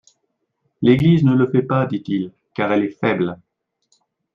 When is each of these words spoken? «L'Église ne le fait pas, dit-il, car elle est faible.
«L'Église 0.81 1.23
ne 1.23 1.35
le 1.35 1.45
fait 1.45 1.61
pas, 1.61 1.85
dit-il, 1.85 2.31
car 2.55 2.71
elle 2.71 2.85
est 2.85 2.89
faible. 2.99 3.37